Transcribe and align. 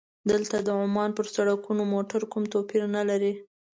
دلته 0.31 0.55
د 0.61 0.69
عمان 0.83 1.09
پر 1.17 1.25
سړکونو 1.35 1.83
موټر 1.93 2.21
کوم 2.31 2.43
توپیر 2.53 2.83
نه 2.95 3.01
لري. 3.09 3.33